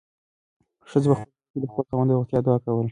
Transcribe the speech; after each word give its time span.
ښځې 0.89 1.07
په 1.11 1.15
خپل 1.17 1.29
زړه 1.31 1.45
کې 1.51 1.59
د 1.63 1.65
خپل 1.71 1.85
خاوند 1.89 2.09
د 2.09 2.13
روغتیا 2.17 2.39
دعا 2.45 2.57
کوله. 2.63 2.79